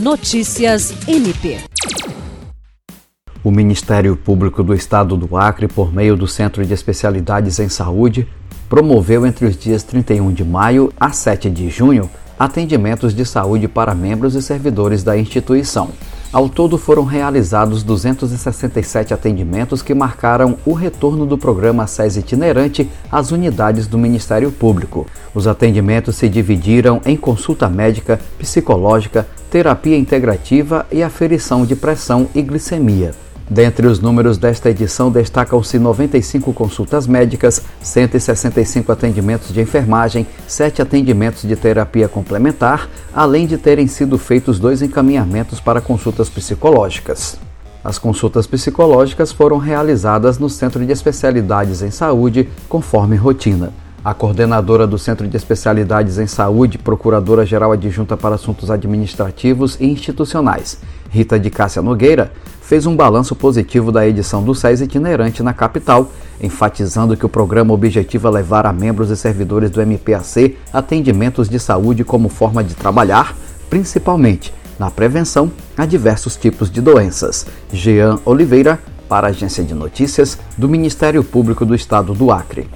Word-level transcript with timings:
Notícias 0.00 0.94
MP. 1.08 1.58
O 3.42 3.50
Ministério 3.50 4.16
Público 4.16 4.62
do 4.62 4.72
Estado 4.72 5.16
do 5.16 5.36
Acre, 5.36 5.66
por 5.66 5.92
meio 5.92 6.16
do 6.16 6.28
Centro 6.28 6.64
de 6.64 6.72
Especialidades 6.72 7.58
em 7.58 7.68
Saúde, 7.68 8.28
promoveu 8.68 9.26
entre 9.26 9.44
os 9.44 9.58
dias 9.58 9.82
31 9.82 10.32
de 10.32 10.44
maio 10.44 10.92
a 11.00 11.10
7 11.10 11.50
de 11.50 11.68
junho 11.68 12.08
atendimentos 12.38 13.12
de 13.12 13.26
saúde 13.26 13.66
para 13.66 13.92
membros 13.92 14.36
e 14.36 14.42
servidores 14.42 15.02
da 15.02 15.18
instituição. 15.18 15.90
Ao 16.30 16.46
todo 16.46 16.76
foram 16.76 17.04
realizados 17.04 17.82
267 17.82 19.14
atendimentos 19.14 19.80
que 19.80 19.94
marcaram 19.94 20.58
o 20.66 20.74
retorno 20.74 21.24
do 21.24 21.38
programa 21.38 21.86
SES 21.86 22.18
itinerante 22.18 22.86
às 23.10 23.30
unidades 23.30 23.86
do 23.86 23.96
Ministério 23.96 24.52
Público. 24.52 25.06
Os 25.34 25.46
atendimentos 25.46 26.16
se 26.16 26.28
dividiram 26.28 27.00
em 27.06 27.16
consulta 27.16 27.66
médica, 27.70 28.20
psicológica, 28.38 29.26
terapia 29.50 29.96
integrativa 29.96 30.86
e 30.92 31.02
aferição 31.02 31.64
de 31.64 31.74
pressão 31.74 32.28
e 32.34 32.42
glicemia. 32.42 33.12
Dentre 33.50 33.86
os 33.86 33.98
números 33.98 34.36
desta 34.36 34.68
edição 34.68 35.10
destacam-se 35.10 35.78
95 35.78 36.52
consultas 36.52 37.06
médicas, 37.06 37.62
165 37.80 38.92
atendimentos 38.92 39.52
de 39.52 39.60
enfermagem, 39.60 40.26
7 40.46 40.82
atendimentos 40.82 41.42
de 41.42 41.56
terapia 41.56 42.08
complementar, 42.08 42.88
além 43.14 43.46
de 43.46 43.56
terem 43.56 43.86
sido 43.86 44.18
feitos 44.18 44.58
dois 44.58 44.82
encaminhamentos 44.82 45.60
para 45.60 45.80
consultas 45.80 46.28
psicológicas. 46.28 47.38
As 47.82 47.98
consultas 47.98 48.46
psicológicas 48.46 49.32
foram 49.32 49.56
realizadas 49.56 50.38
no 50.38 50.50
Centro 50.50 50.84
de 50.84 50.92
Especialidades 50.92 51.80
em 51.80 51.90
Saúde, 51.90 52.48
conforme 52.68 53.16
rotina. 53.16 53.72
A 54.04 54.14
coordenadora 54.14 54.86
do 54.86 54.98
Centro 54.98 55.26
de 55.26 55.36
Especialidades 55.36 56.18
em 56.18 56.26
Saúde, 56.26 56.78
Procuradora-Geral 56.78 57.72
Adjunta 57.72 58.16
para 58.16 58.36
Assuntos 58.36 58.70
Administrativos 58.70 59.76
e 59.80 59.86
Institucionais, 59.86 60.78
Rita 61.08 61.38
de 61.38 61.50
Cássia 61.50 61.82
Nogueira, 61.82 62.32
fez 62.60 62.84
um 62.84 62.94
balanço 62.94 63.34
positivo 63.34 63.90
da 63.90 64.06
edição 64.06 64.42
do 64.42 64.54
SES 64.54 64.82
itinerante 64.82 65.42
na 65.42 65.54
capital, 65.54 66.10
enfatizando 66.40 67.16
que 67.16 67.24
o 67.24 67.28
programa 67.28 67.72
objetiva 67.72 68.28
levar 68.28 68.66
a 68.66 68.72
membros 68.72 69.10
e 69.10 69.16
servidores 69.16 69.70
do 69.70 69.80
MPAC 69.80 70.56
atendimentos 70.72 71.48
de 71.48 71.58
saúde 71.58 72.04
como 72.04 72.28
forma 72.28 72.62
de 72.62 72.74
trabalhar, 72.74 73.34
principalmente 73.70 74.52
na 74.78 74.90
prevenção 74.90 75.50
a 75.76 75.86
diversos 75.86 76.36
tipos 76.36 76.70
de 76.70 76.80
doenças. 76.80 77.46
Jean 77.72 78.18
Oliveira, 78.24 78.78
para 79.08 79.28
a 79.28 79.30
Agência 79.30 79.64
de 79.64 79.74
Notícias 79.74 80.38
do 80.56 80.68
Ministério 80.68 81.24
Público 81.24 81.64
do 81.64 81.74
Estado 81.74 82.12
do 82.12 82.30
Acre. 82.30 82.68